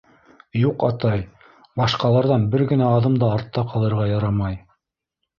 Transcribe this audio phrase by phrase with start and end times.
[0.67, 1.17] —Юҡ, атай,
[1.81, 4.57] башҡаларҙан бер генә аҙым да артта ҡалырға ярамай.